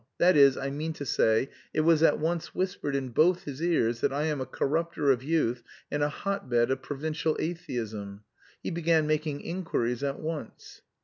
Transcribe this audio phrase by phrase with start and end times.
[0.17, 4.01] that is, I mean to say, it was at once whispered in both his ears
[4.01, 8.23] that I am a corrupter of youth, and a hot bed of provincial atheism....
[8.63, 10.81] He began making inquiries at once."